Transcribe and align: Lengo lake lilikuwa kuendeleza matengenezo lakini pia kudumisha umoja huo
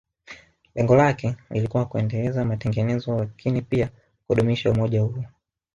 Lengo 0.75 0.95
lake 0.95 1.35
lilikuwa 1.49 1.85
kuendeleza 1.85 2.45
matengenezo 2.45 3.15
lakini 3.19 3.61
pia 3.61 3.89
kudumisha 4.27 4.71
umoja 4.71 5.01
huo 5.01 5.23